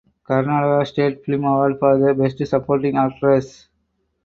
[0.27, 3.69] Karnataka State Film Award for Best Supporting Actress